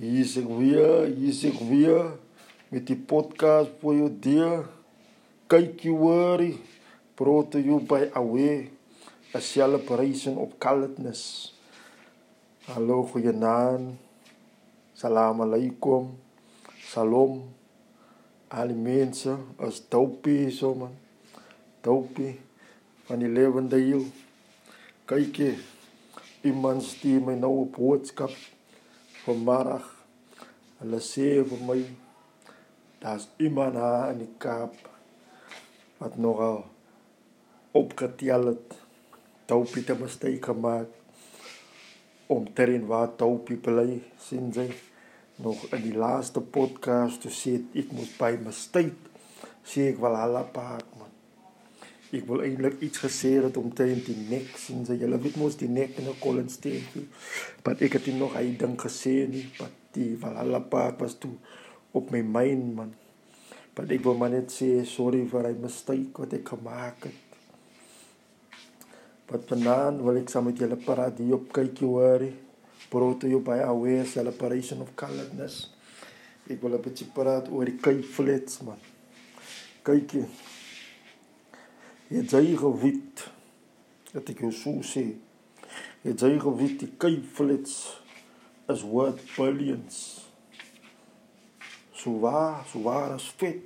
Hier 0.00 0.22
is 0.24 0.38
ek 0.40 0.46
weer, 0.48 1.02
hier 1.12 1.28
is 1.28 1.42
ek 1.44 1.58
weer 1.68 2.14
met 2.72 2.86
die 2.88 2.96
podcast 2.96 3.74
vir 3.82 3.98
jou 3.98 4.06
deur. 4.24 4.62
Kyk 5.52 5.82
jy 5.84 5.92
worry, 5.92 6.54
brought 7.20 7.50
to 7.52 7.60
you 7.60 7.76
by 7.76 8.06
Away, 8.16 8.70
a 9.36 9.40
celebration 9.44 10.38
of 10.40 10.54
coloredness. 10.56 11.52
Hallo 12.70 13.02
goeienaand. 13.10 13.98
Salam 14.96 15.44
alaikum. 15.44 16.08
Salom. 16.88 17.42
Al 18.48 18.72
die 18.72 18.78
mense 18.80 19.36
is 19.68 19.82
dopie 19.92 20.48
so 20.56 20.72
man. 20.72 20.96
Dopie 21.84 22.38
van 23.10 23.20
die 23.20 23.28
lewende 23.28 23.76
hiel. 23.76 24.08
Kyk 25.04 25.44
jy, 25.44 25.52
iemand 26.48 26.80
stuur 26.88 27.28
my 27.28 27.36
nou 27.36 27.52
'n 27.66 27.70
boodskap 27.76 28.32
vanmiddag. 29.24 29.84
Hulle 30.80 31.00
sê 31.02 31.28
vir 31.46 31.66
my 31.68 31.78
daar's 33.02 33.28
iemand 33.38 33.74
daar 33.78 34.10
in 34.12 34.24
die 34.24 34.32
Kaap 34.38 34.74
wat 35.98 36.16
nogal 36.16 36.64
opgetel 37.72 38.46
het. 38.52 38.78
Dopie 39.46 39.84
te 39.84 39.94
mistake 39.98 40.42
gemaak 40.42 40.88
om 42.26 42.46
terin 42.54 42.86
waar 42.86 43.10
dopie 43.16 43.58
bly 43.60 44.00
sien 44.18 44.52
sy 44.56 44.68
nog 45.42 45.64
in 45.72 45.82
die 45.82 45.96
laaste 45.98 46.40
podcast 46.40 47.24
te 47.24 47.32
sê 47.32 47.58
ek 47.78 47.92
moet 47.96 48.12
by 48.18 48.32
mistake 48.44 49.12
sê 49.66 49.90
ek 49.92 50.02
al 50.02 50.36
apart 50.36 50.86
man. 50.86 50.91
Ek 52.12 52.26
wil 52.28 52.42
eintlik 52.44 52.82
iets 52.84 53.00
gesê 53.00 53.38
het 53.40 53.56
om 53.56 53.70
te 53.72 53.86
in 53.88 54.02
die 54.04 54.18
nek 54.28 54.50
sien 54.60 54.82
sy 54.84 54.98
julle 55.00 55.16
weet 55.22 55.38
mos 55.40 55.54
die 55.56 55.68
nek 55.72 55.96
in 55.96 56.10
'n 56.10 56.18
Collins 56.20 56.58
steentjie. 56.58 57.06
Maar 57.64 57.80
ek 57.80 57.92
het 57.96 58.06
nog 58.18 58.34
hy 58.36 58.52
ding 58.62 58.76
gesê 58.76 59.14
nie, 59.28 59.46
maar 59.58 59.72
die 59.96 60.16
wel 60.20 60.36
al 60.36 60.54
apart 60.54 61.00
was 61.00 61.16
toe 61.18 61.32
op 61.92 62.10
my 62.10 62.20
mind 62.20 62.74
man. 62.74 62.92
Maar 63.74 63.92
ek 63.96 64.04
wil 64.04 64.14
maar 64.20 64.30
net 64.30 64.52
sê 64.52 64.84
sorry 64.84 65.24
vir 65.24 65.42
my 65.48 65.54
mistake 65.64 66.20
wat 66.20 66.32
ek 66.36 66.48
gemaak 66.52 67.08
het. 67.08 67.20
Wat 69.32 69.48
vanaand 69.48 70.04
wil 70.04 70.20
ek 70.20 70.28
saam 70.28 70.44
met 70.44 70.58
julle 70.58 70.76
praat 70.76 71.16
hier 71.18 71.34
op 71.40 71.52
kykie 71.52 71.88
hoor. 71.88 72.28
Brought 72.90 73.22
you 73.22 73.40
by 73.40 73.62
Aware 73.64 74.04
Celebration 74.04 74.82
of 74.82 74.94
Coloredness. 74.94 75.70
Ek 76.50 76.60
wil 76.60 76.76
'n 76.76 76.82
bietjie 76.82 77.08
praat 77.14 77.48
oor 77.48 77.64
die 77.64 77.80
kuiflets 77.80 78.60
man. 78.60 78.80
Kykie. 79.82 80.28
Jy 82.12 82.26
jy 82.28 82.56
gewit. 82.60 83.22
Dat 84.12 84.28
ek 84.28 84.42
jou 84.44 84.50
so 84.52 84.82
sê. 84.84 85.06
Jy 86.04 86.12
jy 86.12 86.34
gewit 86.42 86.82
die 86.82 86.90
kuiflets 87.00 87.76
is 88.68 88.82
worth 88.84 89.22
billions. 89.32 89.96
So 91.96 92.18
waar, 92.20 92.66
so 92.68 92.84
waar 92.84 93.14
is 93.16 93.30
vet. 93.40 93.64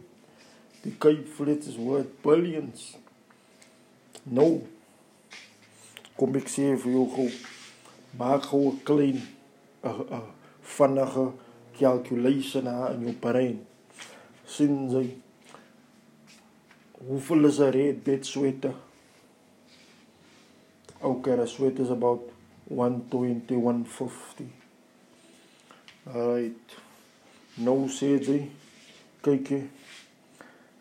Die 0.84 0.94
kuiflets 1.02 1.72
is 1.72 1.80
worth 1.80 2.12
billions. 2.22 2.92
Nou 4.22 4.62
kom 6.16 6.38
ek 6.38 6.46
sê 6.46 6.70
vir 6.78 6.94
jou 6.94 7.04
gou 7.16 7.26
maak 8.16 8.46
gou 8.52 8.70
'n 8.70 8.80
klein 8.86 9.20
'n 9.82 10.06
'n 10.06 10.22
vinnige 10.62 11.32
calculation 11.78 12.66
in 12.94 13.02
jou 13.10 13.16
brein. 13.20 13.66
Sien 14.46 14.86
jy 14.90 15.25
hoeveel 17.04 17.44
is 17.44 17.58
'n 17.58 17.70
red 17.70 18.04
bed 18.04 18.24
sweater? 18.26 18.74
Okay, 21.02 21.38
a 21.38 21.46
sweater 21.46 21.82
is 21.82 21.90
about 21.90 22.22
120 22.68 23.56
150. 23.56 24.48
Alright. 26.06 26.76
Nou 27.58 27.88
sê 27.88 28.16
jy 28.20 28.38
kyk 29.22 29.50
jy 29.50 29.60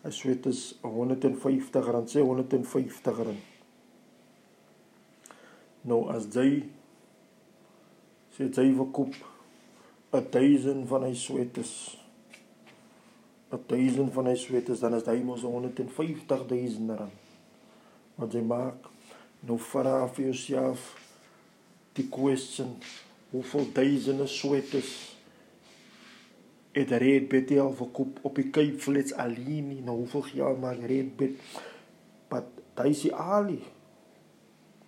'n 0.04 0.12
sweater 0.12 0.50
is 0.50 0.74
150 0.82 1.80
rand, 1.80 2.08
sê 2.08 2.20
150 2.22 3.12
rand. 3.24 3.42
Nou 5.84 6.08
as 6.10 6.26
jy 6.34 6.64
sê 8.36 8.48
jy 8.50 8.72
verkoop 8.74 9.14
'n 10.12 10.24
1000 10.30 10.86
van 10.88 11.02
hy 11.02 11.14
sweaters. 11.14 12.05
'n 13.50 13.62
1000 13.66 14.12
van 14.12 14.26
hy 14.26 14.34
sweaters 14.34 14.80
dan 14.80 14.94
is 14.94 15.06
hy 15.06 15.20
mos 15.22 15.42
150 15.42 16.46
000 16.50 16.96
rand. 16.98 17.20
Wat 18.16 18.32
jy 18.32 18.42
maak 18.42 18.88
nou 19.46 19.58
vra 19.58 20.06
vir 20.08 20.24
jouself 20.30 20.94
die 21.94 22.08
question 22.08 22.74
hoeveel 23.30 23.70
duisende 23.72 24.26
sweaters 24.26 24.92
het 26.76 26.90
Red 26.90 27.28
Bet 27.28 27.50
al 27.58 27.72
verkoop 27.72 28.18
op 28.22 28.34
die 28.36 28.50
Cape 28.50 28.78
Flats 28.78 29.14
alleen 29.14 29.68
nie. 29.68 29.80
Nou 29.80 29.96
hoeveel 30.02 30.26
geld 30.32 30.60
maak 30.60 30.82
Red 30.82 31.16
Bet 31.16 31.40
wat 32.28 32.50
hy 32.82 32.92
sê 32.92 33.12
ali. 33.14 33.62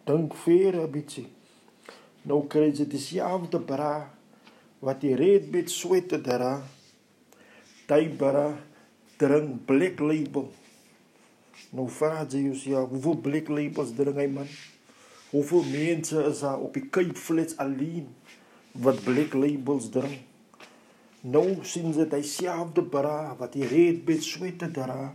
Dink 0.05 0.35
vir 0.35 0.77
'n 0.77 0.91
bietjie 0.91 1.29
nou 2.29 2.45
kry 2.51 2.69
jy 2.69 2.85
dis 2.85 2.91
dieselfde 2.93 3.61
bra 3.61 4.11
wat 4.85 5.01
die 5.01 5.15
Red 5.17 5.51
Bet 5.53 5.71
sweater 5.71 6.21
dra 6.23 6.57
hy 6.59 6.78
bra 7.89 8.47
drink 9.19 9.67
black 9.67 10.01
label 10.01 10.51
Nou 11.71 11.85
vra 11.93 12.23
jy 12.25 12.47
jouself, 12.47 12.89
hoeveel 12.95 13.19
black 13.21 13.49
labels 13.53 13.91
drink 13.97 14.17
hy 14.17 14.27
man? 14.33 14.49
Hoeveel 15.29 15.67
mense 15.69 16.23
is 16.31 16.41
daar 16.41 16.63
op 16.65 16.77
die 16.77 16.87
Cape 16.89 17.19
Flats 17.21 17.59
alleen 17.61 18.07
wat 18.73 19.03
black 19.05 19.35
labels 19.37 19.91
drink? 19.93 20.23
Nou 21.21 21.59
sien 21.69 21.91
jy 21.93 22.07
hy 22.09 22.23
selfde 22.25 22.85
bra 22.89 23.35
wat 23.37 23.53
die 23.59 23.69
red 23.69 24.01
bed 24.09 24.25
sweater 24.25 24.71
dra 24.73 25.11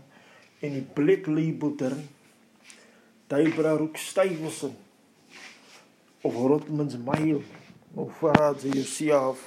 en 0.62 0.78
die 0.78 0.86
black 0.98 1.30
label 1.32 1.74
drink. 1.80 2.10
Hy 3.34 3.48
bra 3.56 3.72
ook 3.80 3.98
stywelsin 3.98 4.76
of 6.22 6.36
Rotmans 6.38 7.00
mile. 7.02 7.42
Nou 7.98 8.06
vra 8.20 8.52
jy 8.62 8.76
jouself, 8.76 9.42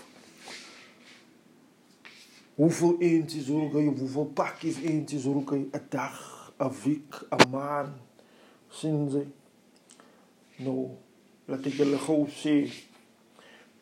hoeveel 2.56 2.96
eentjies 3.04 3.48
rook 3.52 3.76
hy, 3.76 3.84
hoeveel 3.90 4.30
pakkies 4.36 4.80
eentjies 4.80 5.28
rook 5.28 5.52
hy 5.52 5.62
'n 5.66 5.86
dag? 5.92 6.16
'n 6.58 6.72
week, 6.84 7.12
'n 7.30 7.50
maand 7.50 7.94
sien 8.68 9.08
jy. 9.12 9.26
Nou, 10.64 10.96
laat 11.48 11.66
ek 11.68 11.76
julle 11.80 11.98
gou 12.00 12.24
sê 12.32 12.54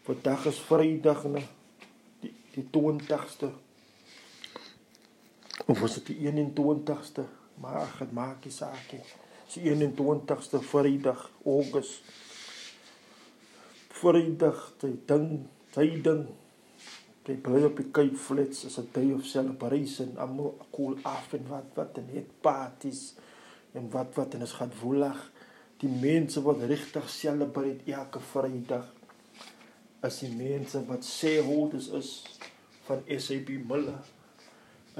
vandag 0.06 0.46
is 0.50 0.58
Vrydag, 0.58 1.24
né? 1.30 1.42
Die 2.20 2.34
die 2.54 2.66
20ste. 2.70 3.52
Of 5.66 5.80
was 5.80 5.94
dit 5.94 6.06
die 6.06 6.18
21ste? 6.26 7.24
Maar 7.62 7.96
dit 7.98 8.12
maak 8.12 8.44
nie 8.44 8.52
saak 8.52 8.92
nie. 8.92 9.02
Dis 9.46 9.54
die 9.54 9.70
21ste 9.70 10.60
Vrydag, 10.60 11.30
Augustus. 11.44 12.02
Jy 14.04 14.98
ding, 15.06 15.46
jy 15.76 16.02
ding 16.02 16.26
Jy 17.24 17.38
bly 17.40 17.62
op 17.64 17.78
die 17.80 17.88
Cape 17.88 18.18
Flats 18.20 18.66
as 18.68 18.78
'n 18.78 18.88
day 18.92 19.12
of 19.12 19.24
celebration, 19.24 20.16
almal 20.18 20.58
cool 20.70 20.98
af 21.02 21.32
en 21.32 21.46
wat 21.48 21.70
wat 21.74 21.98
en 21.98 22.08
het 22.12 22.28
parties 22.40 23.14
en 23.72 23.90
wat 23.90 24.14
wat 24.14 24.34
en 24.34 24.40
ons 24.40 24.52
gaan 24.52 24.72
woelig. 24.82 25.32
Die 25.78 25.88
mense 25.88 26.42
wat 26.42 26.60
regtig 26.62 27.08
celebrate 27.10 27.92
elke 27.92 28.20
Vrydag 28.20 28.92
as 30.04 30.20
die 30.20 30.32
mense 30.36 30.82
wat 30.84 31.04
sê 31.04 31.40
holders 31.40 31.88
is 31.96 32.10
van 32.84 33.00
SAB 33.08 33.48
Miller. 33.68 34.02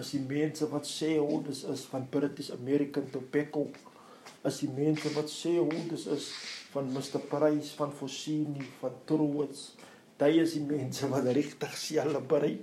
As 0.00 0.10
die 0.10 0.20
mense 0.20 0.68
wat 0.72 0.88
sê 0.88 1.18
holders 1.18 1.62
is 1.64 1.84
van 1.92 2.08
British 2.08 2.50
American 2.50 3.10
Tobacco. 3.10 3.68
As 4.42 4.62
die 4.64 4.70
mense 4.72 5.12
wat 5.12 5.28
sê 5.28 5.58
holders 5.58 6.06
is 6.06 6.30
van 6.72 6.88
Mr 6.92 7.20
Price 7.28 7.76
van 7.76 7.92
Fosini 7.92 8.64
van 8.80 8.96
Truworths 9.04 9.74
Daai 10.18 10.38
is 10.44 10.54
die 10.54 10.62
mense 10.62 11.08
wat 11.10 11.26
regtig 11.34 11.74
celebrate 11.78 12.62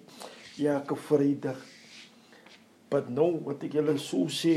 elke 0.62 0.96
Vrydag. 0.96 1.60
But 2.92 3.10
nou 3.12 3.42
wat 3.46 3.64
ek 3.68 3.76
julle 3.80 3.98
so 4.00 4.28
sê 4.32 4.56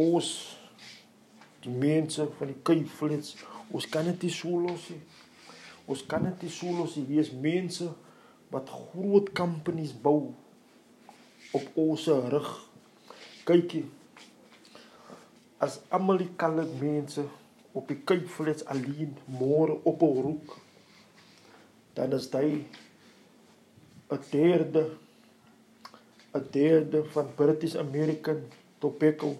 ons 0.00 0.30
die 1.64 1.72
mense 1.72 2.26
van 2.38 2.50
die 2.50 2.60
kuiflits, 2.66 3.36
ons 3.72 3.86
kan 3.88 4.08
dit 4.10 4.26
nie 4.26 4.32
so 4.32 4.60
los 4.60 4.88
nie. 4.92 5.00
Ons 5.88 6.04
kan 6.08 6.24
dit 6.28 6.44
nie 6.44 6.52
so 6.52 6.72
los 6.76 6.96
nie. 6.98 7.06
Wees 7.08 7.30
mense 7.32 7.88
wat 8.52 8.72
groot 8.72 9.30
companies 9.36 9.92
bou 9.92 10.34
op 11.56 11.78
ons 11.80 12.08
rug. 12.32 12.50
Kykie. 13.48 13.84
As 15.64 15.80
almal 15.92 16.20
die 16.20 16.32
kalle 16.40 16.66
mense 16.80 17.24
op 17.74 17.88
die 17.90 17.98
kuipvlets 18.06 18.66
alleen 18.70 19.16
môre 19.26 19.78
op 19.82 20.02
'n 20.02 20.20
roek 20.26 20.58
dan 21.94 22.12
is 22.18 22.30
hy 22.32 22.64
'n 24.10 24.22
derde 24.30 24.84
'n 26.34 26.46
derde 26.50 27.04
van 27.14 27.34
British 27.34 27.74
American 27.74 28.42
Tobacco 28.78 29.36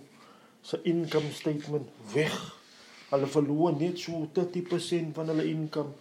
se 0.60 0.80
income 0.82 1.30
statement 1.30 1.88
weg. 2.12 2.62
Hulle 3.10 3.26
verloor 3.26 3.76
net 3.76 3.98
so 3.98 4.28
30% 4.32 5.14
van 5.14 5.26
hulle 5.26 5.44
income 5.44 5.92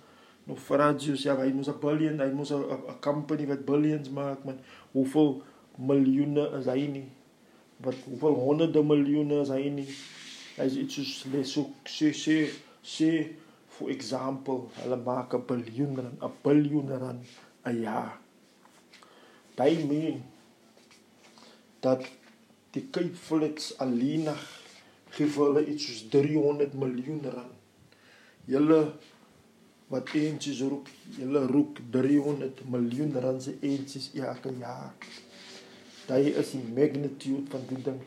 Nou 0.43 0.57
Fragius, 0.59 1.23
ja, 1.23 1.37
hy 1.39 1.51
moes 1.55 1.69
'n 1.71 1.79
billion, 1.79 2.19
hy 2.19 2.31
moes 2.35 2.51
'n 2.51 2.63
'n 2.67 2.99
company 2.99 3.45
wat 3.47 3.65
billions 3.65 4.09
maak, 4.09 4.43
man. 4.43 4.59
Hoeveel 4.91 5.41
miljoene 5.77 6.49
is 6.59 6.65
hy 6.65 6.87
nie? 6.87 7.07
Wat 7.77 7.95
hoeveel 8.05 8.35
honderde 8.35 8.83
miljoene 8.83 9.39
is 9.41 9.49
hy 9.49 9.69
nie? 9.69 9.87
Hy 10.57 10.65
is 10.69 10.75
iets 10.77 10.99
soos 10.99 11.13
les 11.33 11.49
so 11.49 11.69
sê 11.85 12.11
sê 12.83 13.09
for 13.73 13.89
example, 13.89 14.69
hulle 14.81 14.97
maak 15.07 15.33
'n 15.33 15.45
biljoen 15.49 15.95
rand, 16.03 16.17
'n 16.21 16.33
biljoen 16.45 16.89
rand 17.01 17.21
'n 17.65 17.75
jaar. 17.85 18.13
Daai 19.57 19.85
meen 19.89 20.19
dat 21.81 22.01
die 22.73 22.85
Cape 22.93 23.17
Flats 23.25 23.65
alleen 23.83 24.29
vir 25.15 25.29
hulle 25.37 25.65
iets 25.71 25.85
soos 25.87 26.01
300 26.15 26.73
miljoen 26.83 27.21
rand. 27.35 27.55
Julle 28.53 28.79
wat 29.91 30.13
eentjies 30.21 30.61
roek, 30.71 30.87
julle 31.17 31.41
roek 31.55 31.81
300 31.91 32.63
miljoen 32.73 33.13
rand 33.25 33.43
se 33.43 33.53
eentjies 33.61 34.11
elke 34.13 34.51
jaar. 34.59 34.93
Daai 36.07 36.33
is 36.41 36.51
die 36.55 36.65
magnitude 36.77 37.49
van 37.53 37.63
die 37.69 37.81
ding. 37.87 38.01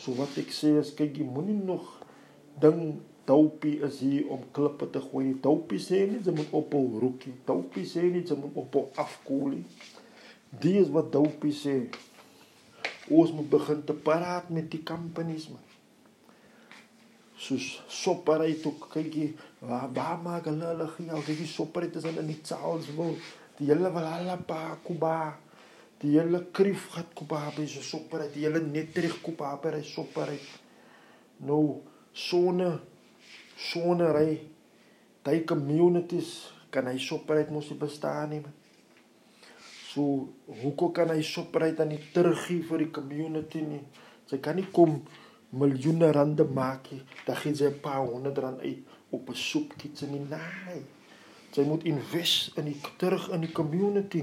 So 0.00 0.16
wat 0.18 0.36
ek 0.40 0.52
sê 0.56 0.74
is 0.80 0.92
kyk 0.96 1.20
jy 1.20 1.28
moenie 1.28 1.60
nog 1.60 1.86
ding 2.62 3.00
Taupie 3.30 3.76
is 3.86 4.00
hier 4.02 4.30
om 4.32 4.42
klippe 4.56 4.88
te 4.90 4.98
gooi. 5.04 5.36
Taupie 5.44 5.78
sê 5.78 6.00
nie 6.10 6.18
jy 6.24 6.32
moet 6.34 6.54
op 6.56 6.72
hom 6.74 6.96
roekie. 7.02 7.36
Taupie 7.46 7.84
sê 7.86 8.08
nie 8.08 8.24
jy 8.26 8.38
moet 8.40 8.56
op 8.58 8.78
hom 8.80 9.02
afkoel 9.04 9.58
nie. 9.58 9.64
Dis 10.64 10.90
wat 10.90 11.12
Taupie 11.14 11.54
sê. 11.54 11.76
Ons 13.10 13.30
moet 13.36 13.50
begin 13.52 13.84
te 13.86 13.94
praat 13.94 14.50
met 14.50 14.66
die 14.72 14.82
companies 14.86 15.50
man 15.52 15.62
soos 17.40 17.82
Shoprite 17.88 18.68
ook 18.68 18.88
kykie 18.92 19.34
waar 19.58 19.88
waar 19.92 20.18
maak 20.22 20.44
hulle 20.44 20.66
hulle 20.72 20.88
gee 20.96 21.10
al 21.10 21.22
kykie 21.24 21.48
Shoprite 21.48 21.98
is 21.98 22.04
hulle 22.08 22.24
nie 22.26 22.40
Charles 22.44 22.90
wil 22.96 23.14
die 23.58 23.70
hele 23.70 23.92
wil 23.94 24.08
hulle 24.08 24.36
pa 24.50 24.58
Kuba 24.84 25.14
die 26.00 26.16
hele 26.16 26.46
krief 26.56 26.88
gat 26.94 27.14
Kuba 27.14 27.42
by 27.56 27.66
so 27.68 27.82
Shoprite 27.84 28.34
die 28.34 28.46
hele 28.46 28.62
net 28.64 28.94
terug 28.94 29.20
Kuba 29.22 29.56
by 29.62 29.82
Shoprite 29.84 30.60
nou 31.46 31.82
sone 32.12 32.70
sone 33.56 34.08
ry 34.16 34.38
daai 35.24 35.44
communities 35.44 36.50
kan 36.72 36.88
hy 36.88 36.96
Shoprite 36.98 37.52
mos 37.52 37.72
bestaan 37.80 38.30
nie 38.34 38.42
so 39.90 40.30
hoekom 40.62 40.94
kan 40.94 41.10
hy 41.12 41.22
Shoprite 41.22 41.82
dan 41.82 41.92
nie 41.92 42.00
teruggee 42.14 42.62
vir 42.68 42.86
die 42.86 42.94
community 43.00 43.64
nie 43.66 43.82
sy 44.30 44.38
kan 44.38 44.56
nie 44.56 44.68
kom 44.72 45.02
miljoene 45.50 46.12
rande 46.14 46.44
maak 46.44 46.88
dan 47.26 47.36
gee 47.36 47.52
jy 47.52 47.70
'n 47.70 47.80
paar 47.82 48.06
honderd 48.06 48.38
rand 48.38 48.60
uit 48.60 48.80
op 49.10 49.28
'n 49.28 49.34
soepkits 49.34 50.02
in 50.02 50.12
die 50.12 50.26
naai. 50.28 50.80
Jy 51.50 51.64
moet 51.66 51.84
invest 51.84 52.56
in 52.60 52.68
die 52.70 52.76
terug 52.96 53.26
in 53.34 53.42
die 53.42 53.52
community. 53.52 54.22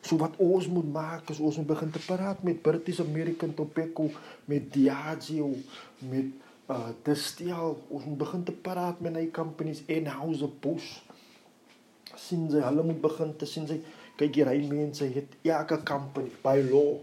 So 0.00 0.18
wat 0.20 0.36
ons 0.42 0.68
moet 0.70 0.92
maak 0.92 1.30
is 1.34 1.40
ons 1.42 1.58
moet 1.58 1.72
begin 1.72 1.90
te 1.90 2.02
praat 2.04 2.42
met 2.46 2.62
British 2.62 3.00
American 3.02 3.54
Tobacco, 3.54 4.10
met 4.50 4.70
Diageo, 4.72 5.50
met 5.98 6.30
uh 6.70 6.92
Distill. 7.02 7.74
Ons 7.88 8.04
moet 8.04 8.18
begin 8.18 8.44
te 8.44 8.54
praat 8.54 9.00
met 9.00 9.18
hy 9.18 9.26
companies 9.34 9.82
en 9.86 10.06
House 10.06 10.48
Bush. 10.60 10.94
sien 12.14 12.46
jy 12.46 12.60
hulle 12.62 12.82
moet 12.86 13.00
begin 13.02 13.32
te 13.34 13.46
sien 13.50 13.64
jy 13.66 13.80
kyk 14.20 14.36
hier 14.38 14.46
hy 14.46 14.60
mense 14.70 15.06
het 15.16 15.32
elke 15.42 15.80
company 15.82 16.30
by 16.44 16.60
law 16.68 17.00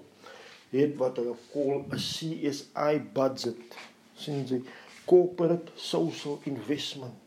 het 0.71 0.93
wat 1.01 1.19
hulle 1.19 1.35
call 1.51 1.81
'n 1.81 1.99
CSI 1.99 3.01
budget. 3.13 3.75
sien 4.15 4.45
jy 4.47 4.61
corporate 5.05 5.71
social 5.75 6.39
investment. 6.45 7.17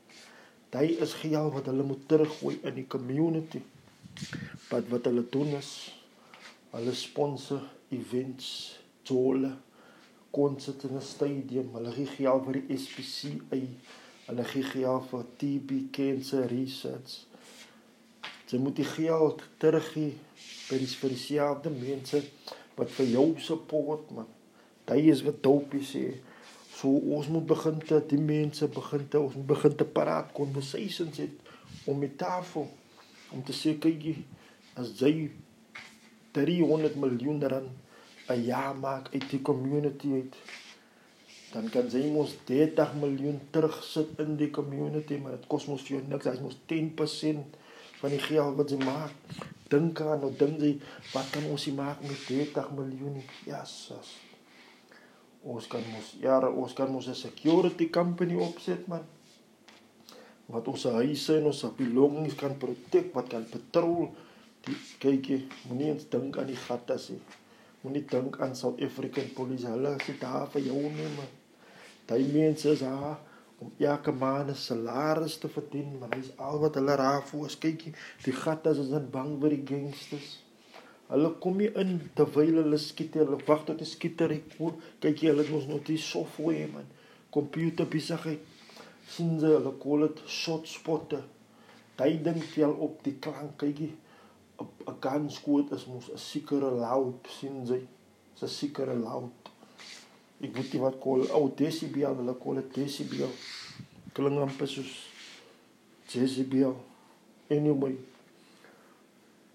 Dit 0.75 1.01
is 1.05 1.13
geld 1.23 1.53
wat 1.55 1.69
hulle 1.71 1.87
moet 1.87 2.09
teruggooi 2.11 2.59
in 2.63 2.75
die 2.81 2.87
community. 2.91 3.61
Wat 4.71 4.89
wat 4.91 5.07
hulle 5.11 5.23
doen 5.31 5.55
is 5.59 5.75
hulle 6.75 6.95
sponsor 6.99 7.63
events, 7.95 8.49
tolle, 9.07 9.53
konserte 10.35 10.89
in 10.89 10.97
'n 10.97 11.01
stadium, 11.01 11.69
hulle 11.75 11.93
gee 11.93 12.07
geld 12.07 12.45
vir 12.45 12.57
die 12.59 12.79
SPCA, 12.79 13.61
hulle 14.27 14.45
gee 14.45 14.63
geld 14.63 15.07
vir 15.11 15.25
TB 15.39 15.71
cancer 15.91 16.47
research. 16.51 17.27
Jy 18.51 18.59
moet 18.59 18.77
die 18.77 18.91
geld 18.97 19.43
teruggee 19.59 20.13
by 20.71 20.79
die 20.79 20.91
vir 21.01 21.11
dieselfde 21.11 21.71
mense 21.71 22.23
wat 22.75 22.91
vir 22.91 23.07
jou 23.07 23.29
support 23.39 24.11
man. 24.11 24.27
Dit 24.85 25.05
is 25.15 25.23
wat 25.23 25.43
dopie 25.43 25.85
sê. 25.87 26.05
So 26.75 26.91
ons 27.17 27.29
moet 27.31 27.47
begin 27.47 27.79
te 27.87 28.01
die 28.11 28.21
mense 28.21 28.67
begin 28.75 29.07
te 29.09 29.21
ons 29.21 29.37
moet 29.39 29.51
begin 29.53 29.77
te 29.79 29.87
praat 29.99 30.33
conversations 30.35 31.21
het 31.23 31.53
om 31.91 32.01
met 32.03 32.17
tafel 32.19 32.67
om 33.35 33.43
te 33.47 33.55
sê 33.55 33.77
kyk 33.85 34.09
jy 34.09 34.17
as 34.81 34.91
jy 34.99 35.15
300 36.35 36.99
miljoen 37.05 37.43
rand 37.53 37.71
'n 38.35 38.45
jaar 38.49 38.75
maak 38.75 39.13
uit 39.15 39.29
die 39.31 39.43
community 39.51 40.13
uit 40.19 40.35
dan 41.53 41.71
kan 41.71 41.87
jy 41.95 42.11
mos 42.11 42.35
30 42.51 42.95
miljoen 42.99 43.39
terugsit 43.55 44.19
in 44.19 44.37
die 44.37 44.51
community 44.51 45.21
maar 45.23 45.39
dit 45.39 45.47
kos 45.47 45.69
mos 45.71 45.87
jou 45.87 46.03
niks 46.09 46.27
as 46.27 46.43
mos 46.43 46.59
10% 46.73 47.59
van 48.01 48.11
die 48.11 48.25
geld 48.27 48.57
wat 48.59 48.71
jy 48.71 48.81
maak. 48.83 49.15
Dink 49.71 50.01
aan 50.01 50.21
nou 50.21 50.33
dink 50.37 50.61
jy 50.61 50.75
wat 51.15 51.31
kan 51.31 51.47
ons 51.55 51.65
hier 51.65 51.79
maak 51.79 52.03
met 52.03 52.27
30 52.29 52.71
miljoen? 52.77 53.23
Jesus 53.47 54.34
ons 55.45 55.67
kan 55.69 55.85
mos 55.93 56.15
ja 56.21 56.39
ons 56.49 56.73
kan 56.73 56.91
mos 56.91 57.09
'n 57.09 57.15
security 57.15 57.91
company 57.91 58.35
opset 58.37 58.87
man. 58.89 59.05
Wat 60.47 60.69
ons 60.69 60.85
huise 60.85 61.37
en 61.37 61.47
ons 61.47 61.65
belongings 61.77 62.35
kan 62.35 62.57
protek 62.59 63.15
wat 63.15 63.29
kan 63.29 63.45
patrol. 63.49 64.11
Die 64.65 64.77
kykie 64.99 65.47
moenie 65.69 65.91
eens 65.93 66.09
dink 66.09 66.39
aan 66.39 66.47
die 66.47 66.57
gatte 66.67 66.97
sê. 66.99 67.17
Moenie 67.83 68.05
dink 68.05 68.41
aan 68.41 68.57
South 68.57 68.81
African 68.81 69.29
police. 69.35 69.67
Hulle 69.67 69.97
sit 70.05 70.21
daar 70.21 70.49
vir 70.53 70.63
jou 70.63 70.83
nie 70.83 71.11
man. 71.17 71.31
Daai 72.07 72.25
mense 72.33 72.71
is 72.73 72.81
daar 72.81 73.21
om 73.59 73.73
elke 73.79 74.13
maand 74.13 74.51
'n 74.51 74.55
salaris 74.55 75.39
te 75.39 75.49
verdien, 75.49 75.99
maar 75.99 76.11
dis 76.11 76.37
al 76.37 76.59
wat 76.59 76.75
hulle 76.75 76.95
raak 76.95 77.27
voor. 77.27 77.51
Kykie. 77.59 77.95
Die 78.25 78.33
gatte 78.33 78.71
is 78.71 78.89
dan 78.89 79.11
bang 79.11 79.41
vir 79.41 79.51
die 79.51 79.65
gangsters. 79.67 80.44
Hulle 81.15 81.31
kom 81.43 81.61
nie 81.63 81.71
in 81.81 81.95
terwyl 82.19 82.59
hulle 82.61 82.81
skiet, 82.83 83.15
hulle 83.21 83.39
wag 83.47 83.63
tot 83.69 83.79
die 83.79 83.89
skieter 83.89 84.35
kom. 84.57 84.81
Kyk 85.03 85.23
jy, 85.23 85.31
hulle 85.31 85.47
mos 85.53 85.69
nog 85.71 85.85
die 85.87 86.01
software 86.01 86.67
man. 86.73 86.91
Computer 87.35 87.89
besigheid. 87.91 88.51
sien 89.15 89.35
jy 89.39 89.51
hulle 89.53 89.71
call 89.83 90.07
dit 90.09 90.21
shot 90.33 90.67
spotte. 90.67 91.19
Daai 91.99 92.17
ding 92.25 92.41
tel 92.55 92.73
op 92.87 93.03
die 93.05 93.19
klank, 93.21 93.59
kykie. 93.61 93.93
'n 94.59 94.97
gunskoot 95.05 95.73
is 95.77 95.87
mos 95.87 96.09
'n 96.11 96.19
sekere 96.19 96.71
loud, 96.71 97.29
sien 97.39 97.65
jy? 97.69 97.81
'n 98.43 98.49
sekere 98.49 98.95
loud 98.95 99.45
ek 100.45 100.57
weet 100.57 100.73
nie 100.75 100.83
wat 100.83 100.97
kol 101.01 101.23
ou 101.37 101.51
desibel 101.57 102.17
hulle 102.19 102.35
kol 102.43 102.59
dit 102.61 102.81
desibel 102.81 103.31
klink 104.17 104.43
amper 104.43 104.69
soos 104.71 104.93
desibel 106.13 106.75
anyway 107.55 107.95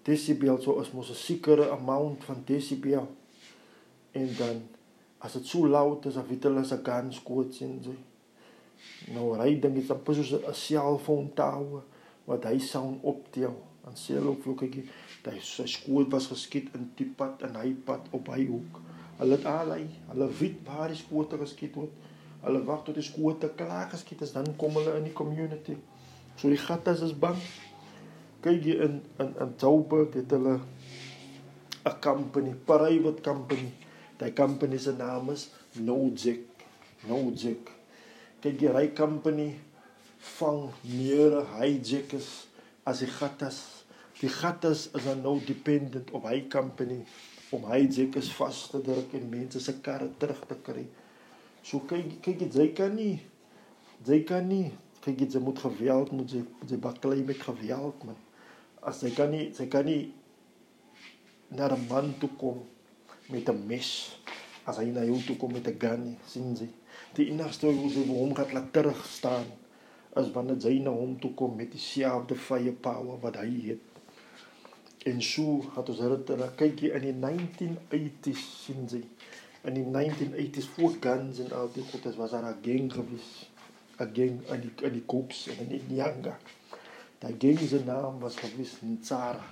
desibel 0.04 0.60
so 0.62 0.78
as 0.80 0.92
mos 0.92 1.10
'n 1.10 1.14
sekere 1.14 1.70
amount 1.70 2.24
van 2.24 2.42
desibel 2.46 3.08
en 4.12 4.28
dan 4.38 4.62
as 5.18 5.32
dit 5.32 5.46
so 5.46 5.66
luid 5.66 6.06
is 6.06 6.16
of 6.16 6.28
hulle 6.28 6.60
as 6.60 6.72
'n 6.72 6.84
guns 6.84 7.22
quote 7.22 7.54
sien 7.54 7.80
jy 7.82 7.96
nou 9.14 9.34
hy 9.38 9.50
dink 9.60 9.74
dit 9.74 9.84
is 9.84 9.90
amper 9.90 10.14
soos 10.14 10.32
'n 10.32 10.54
selfoon 10.54 11.34
tower 11.34 11.82
wat 12.24 12.44
hy 12.44 12.58
sound 12.58 12.98
optel 13.02 13.56
en 13.86 13.94
sê 13.96 14.14
hulle 14.14 14.36
ook 14.36 14.58
kyk 14.58 14.84
hy 15.24 15.40
sy 15.40 15.66
skoot 15.66 16.08
was 16.12 16.26
geskiet 16.26 16.74
in 16.74 16.90
die 16.96 17.10
pad 17.16 17.42
en 17.42 17.54
hy 17.56 17.74
pad 17.84 18.08
op 18.12 18.28
hy 18.28 18.46
hoek 18.46 18.80
Hulle 19.20 19.36
het 19.36 19.44
allei, 19.44 19.82
hulle 20.08 20.28
weet 20.38 20.60
waar 20.64 20.88
die 20.88 20.96
skote 20.96 21.36
geskiet 21.36 21.74
word. 21.76 21.96
Hulle 22.40 22.62
wag 22.64 22.86
tot 22.86 22.96
die 22.96 23.04
skote 23.04 23.50
klaar 23.56 23.90
geskiet 23.92 24.22
is, 24.24 24.32
dan 24.32 24.46
kom 24.56 24.78
hulle 24.78 24.94
in 24.96 25.04
die 25.10 25.16
community. 25.16 25.74
So 26.40 26.48
die 26.48 26.60
gattas 26.60 27.02
is 27.04 27.12
bang. 27.12 27.36
Kyk 28.40 28.64
jy 28.64 28.76
in 28.86 29.00
in 29.20 29.34
in 29.44 29.54
Joburg 29.60 30.14
het 30.16 30.30
hulle 30.30 30.60
'n 31.84 31.96
company, 32.00 32.54
private 32.64 33.20
company. 33.22 33.72
Daai 34.18 34.32
company 34.32 34.78
se 34.78 34.92
naam 34.92 35.30
is 35.30 35.50
Nojek. 35.72 36.44
Nojek. 37.08 37.70
Kyk 38.40 38.60
jy, 38.60 38.72
hy 38.72 38.88
company 38.92 39.48
vang 40.38 40.70
meer 40.82 41.44
hijackers 41.56 42.46
as 42.84 42.98
die 42.98 43.08
gattas. 43.08 43.84
Die 44.20 44.28
gattas 44.28 44.88
is 44.92 45.04
dan 45.04 45.22
nou 45.22 45.40
dependent 45.44 46.10
op 46.10 46.24
hy 46.28 46.44
company 46.48 47.04
om 47.50 47.64
seker 47.90 48.22
vas 48.22 48.68
te 48.70 48.80
druk 48.80 49.14
en 49.16 49.28
mense 49.28 49.60
se 49.60 49.72
karre 49.82 50.08
terug 50.18 50.40
te 50.46 50.56
kry. 50.62 50.86
So 51.62 51.80
kyk 51.80 52.20
kyk 52.22 52.46
jy 52.54 52.68
kan 52.76 52.94
nie 52.94 53.20
jy 54.06 54.22
kan 54.24 54.46
nie 54.48 54.70
kyk 55.02 55.26
jy 55.26 55.40
moet 55.40 55.58
geweld 55.58 56.12
moet 56.12 56.30
jy 56.30 56.44
jy 56.68 56.78
baklei 56.78 57.22
met 57.24 57.42
geweld 57.42 58.04
man. 58.04 58.16
As 58.82 59.02
jy 59.02 59.10
kan 59.12 59.30
nie 59.30 59.50
jy 59.52 59.66
kan 59.68 59.84
nie 59.84 60.12
na 61.50 61.68
'n 61.68 61.86
man 61.88 62.14
toe 62.20 62.30
kom 62.38 62.58
met 63.28 63.48
'n 63.48 63.66
mes 63.66 64.16
as 64.66 64.78
hy 64.78 64.90
na 64.94 65.02
jou 65.04 65.18
toe 65.26 65.36
kom 65.36 65.52
met 65.52 65.66
'n 65.68 65.78
gun 65.78 66.04
nie, 66.04 66.18
sien 66.26 66.54
jy. 66.54 66.68
Die 67.14 67.26
enigste 67.32 67.66
hoe 67.66 67.90
jy 67.90 68.04
hom 68.06 68.34
gaan 68.34 68.52
laat 68.52 68.72
terug 68.72 69.00
staan 69.06 69.46
as 70.18 70.30
wanneer 70.34 70.58
jy 70.66 70.78
na 70.82 70.90
hom 70.90 71.18
toe 71.22 71.32
kom 71.34 71.56
met 71.56 71.70
dieselfde 71.72 72.34
firepower 72.34 73.20
wat 73.20 73.36
hy 73.36 73.50
het. 73.68 73.84
En 75.10 75.22
so 75.22 75.62
het 75.76 75.88
ons 75.88 76.02
hulle 76.04 76.50
kykie 76.56 76.92
in 76.92 77.06
die 77.08 77.16
1980s 77.24 78.42
sien 78.64 78.86
jy. 78.90 79.02
In 79.64 79.74
die 79.74 79.84
1980s 79.84 80.68
voor 80.74 80.96
guns 81.00 81.38
en 81.38 81.52
al 81.52 81.70
die 81.74 81.84
goedes 81.92 82.16
was 82.16 82.30
daar 82.30 82.48
'n 82.50 82.62
gang 82.64 82.92
gewees. 82.92 83.30
'n 83.98 84.10
Gang 84.14 84.36
in 84.54 84.60
die 84.60 84.72
in 84.86 84.92
die 84.92 85.06
Koops 85.06 85.48
en 85.48 85.58
in 85.58 85.68
die 85.68 85.82
Nyanga. 85.94 86.38
Daai 87.20 87.34
gang 87.38 87.58
se 87.68 87.82
naam 87.84 88.20
was 88.20 88.36
gewees 88.40 88.78
Ntsara. 88.80 89.44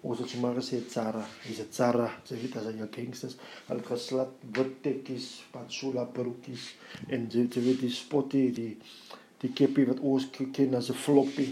Ons 0.00 0.20
het 0.22 0.30
sommer 0.30 0.54
gesê 0.54 0.78
Tsara, 0.86 1.24
is 1.50 1.58
dit 1.58 1.70
Tsara, 1.74 2.06
sy 2.24 2.36
weet 2.38 2.54
as 2.60 2.68
hy 2.68 2.86
gangsters, 2.94 3.34
hulle 3.66 3.82
het 3.82 3.88
geslat 3.90 4.44
wittekkies, 4.54 5.26
patsula 5.50 6.04
perukies 6.14 6.68
en 7.10 7.26
jy 7.34 7.48
weet 7.64 7.82
die 7.82 7.90
spotty 7.92 8.44
die 8.54 8.74
die 9.42 9.50
keppie 9.54 9.86
wat 9.86 10.00
ons 10.02 10.28
ken 10.34 10.74
as 10.78 10.90
'n 10.90 10.98
floppy. 11.04 11.48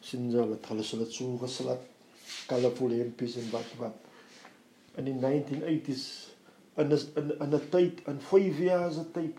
Sien 0.00 0.30
hulle 0.32 0.56
het 0.56 0.66
hulle 0.72 0.84
het 0.84 1.12
so 1.12 1.36
geslat 1.44 1.84
colorful 2.48 2.96
hempies 2.96 3.36
en 3.36 3.50
wat 3.52 3.70
wat. 3.78 3.96
In 4.96 5.04
die 5.04 5.18
1980s 5.20 6.04
in 6.76 6.90
in 6.92 7.30
in 7.44 7.54
'n 7.54 7.68
tyd 7.70 8.00
in 8.06 8.20
5 8.32 8.58
jaar 8.58 8.92
se 8.92 9.04
tyd 9.12 9.38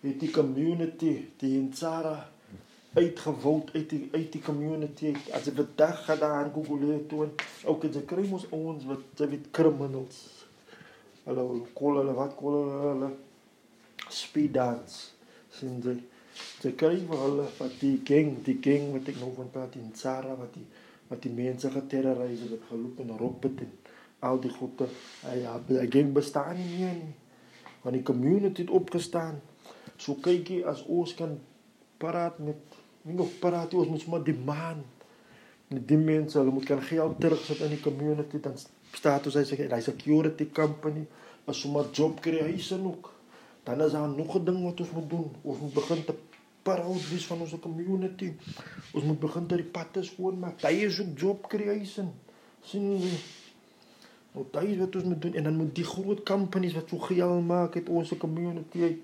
het 0.00 0.20
die 0.20 0.30
community 0.30 1.14
die 1.36 1.54
in 1.58 1.70
Tsara 1.70 2.16
uitgewoond 2.94 3.70
uit 3.74 3.90
die 3.90 4.08
uit 4.12 4.32
die 4.32 4.42
community 4.42 5.12
as 5.36 5.48
jy 5.48 5.54
vandag 5.60 6.04
gaan 6.06 6.20
daar 6.24 6.50
Google 6.54 6.92
het 6.92 7.08
toe 7.08 7.28
ook 7.64 7.86
dit 7.86 8.04
kry 8.08 8.24
ons 8.32 8.48
ons 8.50 8.88
wat 8.88 9.24
weet 9.28 9.50
criminals 9.50 10.20
hulle 11.24 11.46
kol 11.80 12.00
hulle 12.00 12.16
wat 12.16 12.34
kol 12.38 12.58
hulle 12.72 13.10
speed 14.08 14.54
dance 14.56 15.12
sien 15.58 15.80
jy 15.84 15.98
jy 16.64 16.74
kry 16.80 16.96
hulle 17.12 17.48
wat 17.58 17.80
die 17.84 17.96
gang 18.12 18.36
die 18.46 18.58
gang 18.64 18.92
wat 18.96 19.12
ek 19.12 19.20
nou 19.20 19.32
van 19.36 19.52
praat 19.52 19.76
in 19.80 19.92
Tsara 19.92 20.36
wat 20.38 20.54
die 20.56 20.66
wat 21.08 21.22
die 21.24 21.32
mense 21.32 21.70
geterroriseer 21.72 22.50
het, 22.56 22.66
geloop 22.68 22.98
en 23.00 23.14
roep 23.18 23.46
het 23.48 23.62
en 23.64 23.76
al 24.28 24.40
die 24.42 24.50
goede. 24.50 24.88
Hy 25.22 25.36
ja, 25.42 25.54
hy 25.70 25.86
ging 25.92 26.12
bestaan 26.16 26.58
nie 26.58 26.68
meer 26.74 26.96
nie. 26.98 27.14
Want 27.84 27.96
die 27.96 28.04
community 28.06 28.64
het 28.66 28.74
opgestaan. 28.74 29.38
So 29.96 30.18
kyk 30.22 30.50
jy 30.52 30.62
as 30.68 30.84
ons 30.86 31.14
kan 31.18 31.36
praat 32.02 32.38
met 32.42 32.77
nog 33.02 33.38
praat 33.38 33.74
ons 33.74 33.88
moet 33.88 34.06
maar 34.06 34.24
demand. 34.24 34.84
En 35.68 35.84
die 35.86 35.96
mense, 36.00 36.38
hulle 36.38 36.50
moet 36.50 36.64
kan 36.64 36.82
geld 36.82 37.20
terugsit 37.20 37.60
in 37.60 37.74
die 37.76 37.80
community 37.80 38.40
dan 38.40 38.56
staat 38.96 39.26
ons 39.28 39.36
hy 39.36 39.44
sê 39.44 39.58
hy 39.68 39.80
security 39.84 40.48
company 40.52 41.04
as 41.48 41.60
sommer 41.60 41.90
job 41.92 42.20
creation 42.24 42.86
ook. 42.88 43.12
Dan 43.64 43.82
is 43.84 43.92
daar 43.92 44.08
nog 44.08 44.36
'n 44.36 44.44
ding 44.44 44.62
wat 44.64 44.80
ons 44.80 44.90
moet 44.90 45.10
doen. 45.10 45.30
Ons 45.42 45.58
moet 45.58 45.74
begin 45.74 46.04
te 46.04 46.14
proud 46.62 47.08
wees 47.10 47.26
van 47.26 47.40
ons 47.40 47.58
community. 47.60 48.32
Ons 48.92 49.04
moet 49.04 49.20
begin 49.20 49.46
dat 49.46 49.58
die 49.58 49.66
patte 49.66 50.02
skoon 50.02 50.38
maak. 50.38 50.62
Hy 50.62 50.72
is 50.88 51.00
ook 51.00 51.18
job 51.18 51.48
creation. 51.48 52.12
sien 52.62 53.00
jy? 53.00 53.12
Nou 54.34 54.44
daai 54.52 54.76
wat 54.78 54.96
ons 54.96 55.04
moet 55.04 55.22
doen 55.22 55.34
en 55.34 55.46
dan 55.48 55.56
moet 55.56 55.74
die 55.74 55.84
groot 55.84 56.22
companies 56.22 56.74
wat 56.76 56.88
so 56.88 56.98
geld 56.98 57.46
maak 57.46 57.74
het 57.74 57.88
ons 57.88 58.12
community 58.18 58.98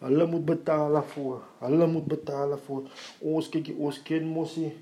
hulle 0.00 0.26
moet 0.26 0.44
betaal 0.44 0.92
daarvoor. 0.92 1.42
Hulle 1.64 1.86
moet 1.86 2.06
betaal 2.08 2.54
daarvoor. 2.54 2.86
Ons 3.32 3.48
kyk 3.52 3.72
ons 3.78 4.02
ken 4.06 4.28
mos 4.28 4.56
nie 4.60 4.72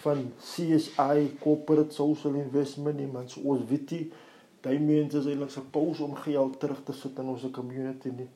van 0.00 0.26
CSI 0.40 1.30
corporate 1.40 1.94
social 1.96 2.36
investment 2.40 2.96
nie, 3.00 3.08
man. 3.08 3.28
So 3.28 3.44
ons 3.52 3.64
weet 3.68 3.96
jy 3.96 4.04
daai 4.64 4.78
mense 4.80 5.16
is 5.16 5.28
eintlik 5.28 5.52
supposed 5.52 6.04
om 6.04 6.16
geld 6.20 6.58
terug 6.60 6.80
te 6.84 6.96
sit 6.96 7.18
in 7.20 7.32
ons 7.32 7.46
community 7.56 8.12
nie. 8.12 8.28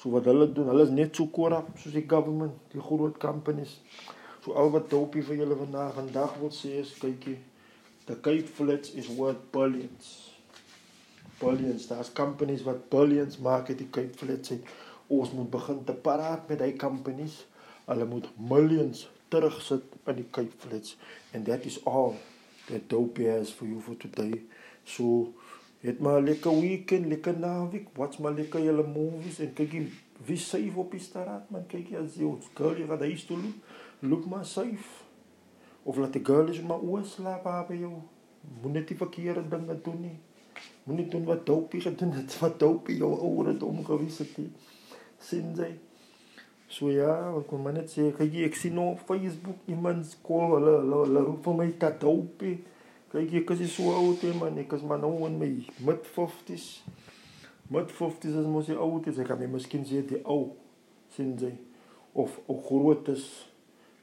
So 0.00 0.12
wat 0.14 0.28
hulle 0.28 0.46
doen, 0.52 0.68
hulle 0.72 0.86
is 0.86 0.92
net 0.96 1.16
so 1.16 1.28
korrup 1.32 1.72
soos 1.80 1.96
die 1.96 2.06
government, 2.08 2.56
die 2.72 2.80
groot 2.80 3.16
companies. 3.20 3.78
So 4.44 4.56
al 4.56 4.72
wat 4.72 4.88
dopie 4.92 5.24
vir 5.24 5.42
julle 5.42 5.56
vandag 5.60 5.96
vandag 5.98 6.36
wil 6.40 6.52
sê 6.56 6.78
is 6.80 6.92
kykie, 7.00 7.36
the 8.08 8.16
Cape 8.16 8.48
Flats 8.48 8.94
is 8.96 9.10
worth 9.16 9.42
billions. 9.52 10.30
Billions, 11.40 11.86
daar's 11.88 12.12
companies 12.12 12.64
wat 12.64 12.88
billions 12.92 13.36
maak 13.44 13.68
uit 13.68 13.78
die 13.80 13.90
Cape 13.92 14.16
Flats. 14.16 14.56
Ons 15.10 15.32
moet 15.34 15.50
begin 15.50 15.84
te 15.84 15.96
praat 16.06 16.48
met 16.48 16.60
daai 16.62 16.76
companies. 16.78 17.42
Hulle 17.88 18.06
moet 18.06 18.28
millions 18.38 19.08
terugsit 19.30 19.98
in 20.06 20.20
die 20.22 20.28
Cape 20.30 20.54
Flats 20.62 20.96
and 21.34 21.46
that 21.46 21.66
is 21.66 21.80
all 21.84 22.14
that 22.70 22.88
dopie 22.90 23.30
has 23.30 23.50
for 23.50 23.66
you 23.66 23.80
for 23.82 23.98
today. 23.98 24.42
So 24.84 25.32
Het 25.80 25.98
maar 25.98 26.22
lekker 26.22 26.60
weekend, 26.60 27.06
lekker 27.06 27.38
naweek, 27.38 27.86
watch 27.96 28.18
maar 28.18 28.32
lekker 28.32 28.60
julle 28.62 28.84
movies 28.86 29.38
en 29.40 29.52
kyk 29.56 29.76
wie 30.26 30.36
syf 30.36 30.74
op 30.76 30.90
die 30.92 31.00
straat 31.00 31.46
man, 31.48 31.62
kyk 31.70 31.94
jy 31.94 32.02
as 32.02 32.18
jy 32.20 32.26
ons 32.28 32.50
girl 32.58 32.76
jy 32.76 32.88
wat 32.90 33.00
huis 33.06 33.24
toe 33.24 33.38
loop, 33.40 33.70
loop 34.04 34.26
maar 34.28 34.44
syf. 34.44 34.90
Of 35.88 35.96
laat 35.96 36.18
die 36.18 36.24
girl 36.24 36.52
is 36.52 36.60
maar 36.60 36.84
oor 36.84 37.06
slaap 37.08 37.48
by 37.70 37.78
jou. 37.80 37.94
Moet 38.60 38.76
net 38.76 38.92
die 38.92 38.98
verkeerde 39.00 39.46
dinge 39.48 39.78
doen 39.86 40.02
nie. 40.04 40.18
Moet 40.84 40.98
nie 40.98 41.08
doen 41.14 41.24
wat 41.24 41.46
dopie 41.48 41.80
gedoen 41.80 42.12
het, 42.18 42.36
wat 42.44 42.60
dopie 42.60 42.98
jou 43.00 43.14
oor 43.16 43.48
het 43.48 43.64
omgewys 43.64 44.20
het 44.20 44.36
nie. 44.36 44.50
Sien 45.20 45.54
jy? 45.58 45.74
So 46.70 46.86
net 46.86 47.90
sê, 47.90 48.12
kyk 48.14 48.30
jy 48.30 48.44
ek 48.46 48.56
sien 48.56 48.78
op 48.78 49.00
Facebook 49.08 49.66
iemand 49.68 50.06
skool 50.06 50.54
hulle 50.54 50.76
hulle, 50.78 51.00
hulle 51.02 51.22
roep 51.26 51.42
vir 51.48 51.56
my 51.58 51.66
dat 51.82 51.98
dopie. 52.04 52.60
Kyk 53.10 53.34
ek 53.40 53.50
is 53.56 53.72
so 53.74 53.90
oud 53.90 54.22
hè 54.22 54.30
man, 54.38 54.58
ek 54.62 54.76
is 54.76 54.84
maar 54.86 55.00
nou 55.02 55.26
in 55.26 55.34
my 55.40 55.50
mid 55.82 56.06
50s. 56.14 56.68
Mid 57.74 57.90
50s 57.90 58.38
is 58.38 58.46
mos 58.46 58.70
jy 58.70 58.78
oud, 58.78 59.08
ek 59.10 59.26
kan 59.26 59.42
my 59.42 59.50
miskien 59.50 59.82
sê 59.86 60.04
die 60.06 60.22
ou 60.22 60.52
sien 61.16 61.34
jy 61.42 61.50
of 62.14 62.38
ou 62.46 62.60
groot 62.68 63.10
is. 63.10 63.26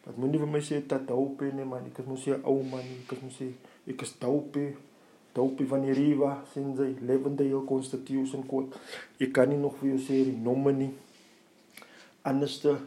Wat 0.03 0.19
moet 0.19 0.35
nie 0.35 0.43
vir 0.43 0.51
my 0.51 0.59
sê 0.63 0.81
dat 0.91 1.07
hoop 1.15 1.47
nee 1.47 1.63
man, 1.67 1.87
ek 1.87 2.03
is 2.03 2.11
mos 2.11 2.27
jy 2.27 2.35
ou 2.43 2.59
man, 2.67 2.83
ek 3.05 3.15
is 3.15 3.23
mos 3.23 3.39
jy 3.45 3.53
ek 3.87 4.03
is 4.03 4.13
dope. 4.19 4.67
Dope 5.37 5.67
van 5.69 5.83
die 5.85 5.93
Riva, 5.93 6.31
sien 6.51 6.71
jy, 6.75 6.95
Levendale 7.05 7.59
Constitution 7.69 8.43
Court. 8.49 8.75
Ek 9.21 9.35
kan 9.35 9.51
nie 9.51 9.59
nog 9.61 9.75
vir 9.79 9.93
jou 9.93 9.99
sê 10.01 10.23
die 10.25 10.35
nommer 12.31 12.47
nie. 12.47 12.47
Anderste 12.47 12.77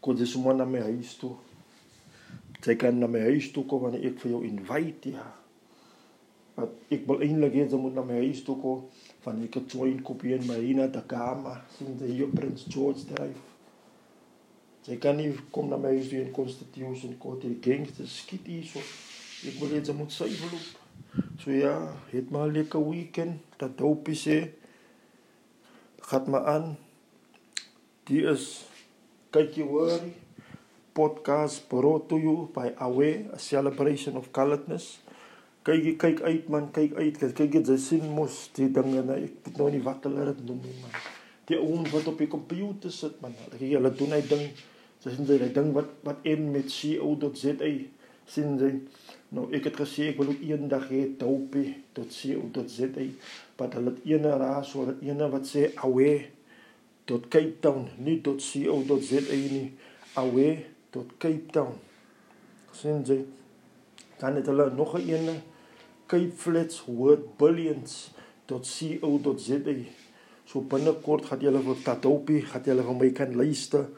kon 0.00 0.16
jy 0.16 0.26
sommer 0.26 0.54
na 0.54 0.64
my 0.64 0.80
huis 0.86 1.16
toe. 1.18 1.34
Sy 2.62 2.76
kan 2.78 2.98
na 2.98 3.08
my 3.10 3.20
huis 3.26 3.50
toe 3.54 3.64
kom 3.66 3.82
wanneer 3.82 4.06
ek 4.06 4.20
vir 4.22 4.32
jou 4.32 4.44
invite 4.46 5.12
ja. 5.16 5.26
Wat 6.56 6.92
ek 6.94 7.04
wil 7.08 7.24
eintlik 7.26 7.58
hê 7.58 7.66
sy 7.68 7.80
moet 7.80 7.94
na 7.94 8.04
my 8.06 8.20
huis 8.22 8.44
toe 8.46 8.56
kom 8.62 8.86
van 9.24 9.42
ek 9.42 9.58
het 9.60 9.74
join 9.74 9.98
kopie 10.06 10.36
in 10.38 10.46
Marina 10.46 10.86
da 10.86 11.02
Gama 11.08 11.58
sien 11.74 11.98
jy 12.00 12.12
hier 12.20 12.32
Prince 12.32 12.70
George 12.70 13.04
Drive. 13.10 13.42
Sy 14.86 14.96
kan 15.02 15.18
nie 15.18 15.32
kom 15.50 15.68
na 15.70 15.78
my 15.82 15.92
huis 15.96 16.14
in 16.14 16.32
Constitution 16.34 17.18
Court 17.18 17.42
die 17.42 17.58
gangsters 17.62 18.22
skiet 18.22 18.46
hier 18.46 18.64
so. 18.66 18.82
Ek 19.46 19.58
wil 19.60 19.74
hê 19.74 19.82
sy 19.84 19.94
moet 19.94 20.14
sy 20.14 20.30
verloop. 20.32 20.82
So 21.42 21.52
ja, 21.52 21.74
het 22.12 22.30
maar 22.30 22.48
lekker 22.54 22.82
weekend. 22.88 23.42
Dat 23.60 23.76
doop 23.78 24.08
is 24.08 24.24
hè. 24.30 24.40
Gat 26.06 26.30
maar 26.30 26.46
aan. 26.46 26.76
Die 28.06 28.20
is 28.22 28.62
kyk 29.34 29.56
jy 29.58 29.64
hoor 29.66 29.96
podcast 30.94 31.64
brought 31.66 32.04
to 32.06 32.18
you 32.22 32.34
by 32.54 32.68
Awe, 32.78 33.08
a 33.34 33.38
celebration 33.42 34.14
of 34.14 34.28
coloredness. 34.30 35.00
Kyk 35.66 35.96
kyk 35.98 36.22
uit 36.22 36.46
man, 36.46 36.68
kyk 36.70 36.94
uit. 36.94 37.18
Kyk 37.18 37.56
jy 37.58 37.78
sien 37.82 38.06
mos 38.14 38.44
die 38.54 38.68
dinge 38.70 39.02
nou. 39.08 39.16
Ek 39.18 39.40
weet 39.48 39.58
nou 39.58 39.66
nie 39.74 39.82
wat 39.82 40.06
hulle 40.06 40.28
dit 40.28 40.44
noem 40.46 40.60
nie 40.68 40.76
man. 40.84 40.94
Die 41.50 41.58
ouens 41.58 41.90
wat 41.96 42.06
op 42.12 42.22
die 42.22 42.30
komputer 42.30 42.94
sit 42.94 43.18
man. 43.24 43.34
Kyk 43.56 43.74
hulle 43.74 43.90
doen 43.98 44.14
hy 44.14 44.22
ding. 44.30 44.46
Sy 45.02 45.16
sien 45.16 45.26
jy 45.26 45.50
ding 45.58 45.74
wat 45.74 45.90
wat 46.06 46.22
en 46.30 46.46
met 46.54 46.70
co.za 46.70 47.74
sien 48.36 48.54
jy. 48.62 48.72
Nou 49.34 49.48
ek 49.50 49.72
het 49.72 49.82
gesê 49.82 50.12
ek 50.12 50.22
wil 50.22 50.30
ook 50.30 50.46
eendag 50.46 50.86
hê 50.94 51.02
dope.co.za. 51.18 53.10
Wat 53.58 53.76
hulle 53.80 53.98
ene 54.06 54.38
raas 54.46 54.78
oor 54.78 54.94
ene 55.02 55.26
wat 55.34 55.50
sê 55.50 55.72
Awe 55.82 56.35
tot 57.06 57.28
Cape 57.30 57.60
Town, 57.62 57.86
nie 58.02 58.18
tot 58.20 58.42
co.za 58.42 59.20
nie. 59.30 59.70
Awe 60.18 60.48
tot 60.90 61.12
Cape 61.22 61.52
Town. 61.54 61.76
Sien 62.74 63.04
jy? 63.06 63.20
Dan 64.18 64.40
het 64.40 64.48
hulle 64.50 64.70
nog 64.74 64.96
'n 64.98 65.08
ene 65.08 65.36
Cape 66.06 66.32
Flats 66.36 66.84
World 66.86 67.36
Billions 67.36 68.10
tot 68.46 68.66
co.za. 68.66 69.74
So 70.44 70.60
binnekort 70.60 71.24
gaan 71.26 71.40
julle 71.40 71.60
vir 71.62 71.82
Tatopie, 71.82 72.42
gaan 72.42 72.62
julle 72.64 72.82
vir 72.82 72.94
my 72.94 73.10
kan 73.10 73.34
luister 73.34 73.88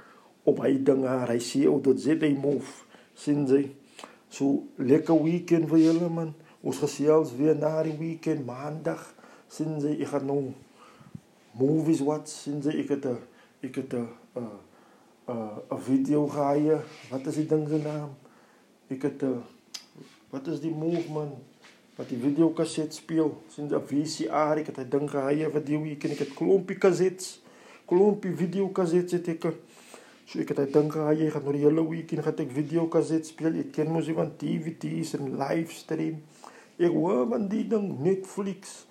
op 0.44 0.62
hy 0.64 0.78
dinge, 0.82 1.08
hy 1.28 1.38
co.za 1.38 2.30
move. 2.40 2.84
Sien 3.14 3.46
jy? 3.46 3.70
So 4.28 4.68
lekker 4.76 5.22
weekend 5.22 5.68
vir 5.68 5.78
julle 5.78 6.08
man. 6.08 6.34
Ons 6.62 6.78
gesels 6.78 7.34
weer 7.36 7.56
na 7.56 7.82
die 7.82 7.96
weekend 7.98 8.46
maandag. 8.46 9.14
Sien 9.48 9.78
jy, 9.80 10.00
ek 10.00 10.08
gaan 10.08 10.26
nou 10.26 10.54
movies 11.52 12.00
wat 12.00 12.28
sien 12.28 12.60
jy 12.62 12.80
ek 12.82 12.88
het 12.88 13.06
'n 13.06 13.18
ek 13.62 13.74
het 13.74 13.92
'n 13.94 14.08
uh, 14.36 14.42
uh 15.28 15.56
'n 15.70 15.80
video 15.80 16.26
gehaaie. 16.26 16.80
Wat 17.10 17.26
is 17.26 17.34
die 17.34 17.46
ding 17.46 17.68
se 17.68 17.78
naam? 17.78 18.10
Ek 18.88 19.02
het 19.02 19.22
'n 19.22 19.26
uh, 19.26 19.38
wat 20.30 20.46
is 20.46 20.60
die 20.60 20.74
movement 20.74 21.34
wat 21.96 22.08
die 22.08 22.18
video 22.18 22.48
kaset 22.50 22.94
speel? 22.94 23.42
Sien 23.48 23.68
jy 23.68 23.80
VCR? 23.80 24.58
Ek 24.58 24.66
het 24.66 24.78
'n 24.78 24.90
ding 24.90 25.10
gehaaie 25.10 25.50
vir 25.50 25.64
die 25.64 25.78
week 25.78 26.04
en 26.04 26.10
ek 26.10 26.18
het 26.18 26.34
klompie 26.34 26.78
kasets, 26.78 27.40
klompie 27.86 28.36
video 28.36 28.68
kasets 28.68 29.12
het 29.12 29.28
ek. 29.28 29.54
So 30.28 30.38
ek 30.40 30.50
het 30.52 30.58
gedink 30.58 30.92
jy 30.92 31.30
gaan 31.32 31.46
oor 31.48 31.56
die 31.56 31.64
hele 31.64 31.82
weekend 31.88 32.20
gaan 32.22 32.36
ek 32.36 32.50
video 32.52 32.86
kaset 32.86 33.26
speel. 33.26 33.54
Ek 33.56 33.72
ken 33.72 33.88
mos 33.88 34.08
iemand 34.08 34.38
DVD's 34.38 35.14
en 35.16 35.38
livestream. 35.40 36.18
Ek 36.76 36.92
hoor 36.92 37.26
van 37.30 37.48
die 37.48 37.64
ding 37.66 37.98
Netflix. 38.04 38.84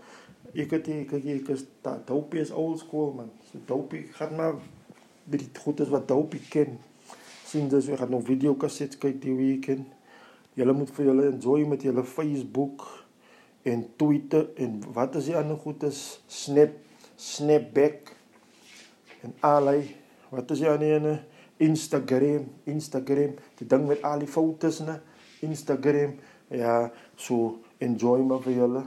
Ek 0.55 0.71
het 0.75 0.87
ek 0.93 1.13
ek, 1.19 1.25
ek 1.41 1.51
is 1.55 1.65
da 1.83 1.97
dope 2.07 2.39
is 2.39 2.51
old 2.51 2.79
school 2.79 3.13
man. 3.17 3.31
So 3.49 3.59
dope 3.67 3.99
gaan 4.17 4.35
maar 4.39 4.59
by 5.27 5.41
die 5.41 5.49
goed 5.63 5.81
is 5.83 5.91
wat 5.91 6.07
dope 6.07 6.39
ken. 6.51 6.77
Sien 7.47 7.69
dis 7.71 7.89
ek 7.91 8.01
gaan 8.03 8.13
nog 8.15 8.27
video 8.27 8.55
kaset 8.59 8.95
kyk 9.01 9.19
die 9.23 9.35
weekend. 9.35 9.87
Julle 10.57 10.73
moet 10.73 10.91
vir 10.95 11.11
julle 11.11 11.29
enjoy 11.31 11.67
met 11.69 11.83
julle 11.85 12.03
Facebook 12.07 12.85
en 13.67 13.83
Twitter 13.99 14.47
en 14.57 14.79
wat 14.95 15.17
is 15.19 15.27
die 15.29 15.37
ander 15.37 15.59
goed 15.59 15.83
is 15.85 16.21
Snap 16.31 16.73
Snapback 17.17 18.13
en 19.25 19.33
allei 19.45 19.81
wat 20.29 20.51
is 20.53 20.61
jy 20.61 20.69
aan 20.69 20.85
ene 20.85 21.13
Instagram, 21.57 22.45
Instagram, 22.69 23.33
die 23.57 23.65
ding 23.65 23.87
met 23.89 24.03
al 24.05 24.21
die 24.21 24.29
foto's 24.29 24.79
na 24.85 24.99
Instagram. 25.41 26.13
Ja, 26.53 26.91
so 27.17 27.57
enjoy 27.83 28.21
maar 28.25 28.43
vir 28.45 28.59
julle. 28.59 28.83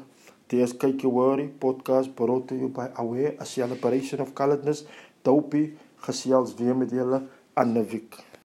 Kyk 0.50 1.04
jy 1.04 1.10
worry 1.14 1.44
podcast 1.62 2.10
brought 2.18 2.48
to 2.48 2.56
you 2.58 2.68
by 2.74 2.88
Aware 2.98 3.36
a 3.38 3.46
celebration 3.46 4.18
of 4.20 4.34
coloredness. 4.34 4.82
Dopey 5.22 5.76
gesels 6.02 6.56
weer 6.58 6.74
met 6.76 6.90
julle 6.90 7.22
'n 7.54 7.86
week. 7.86 8.29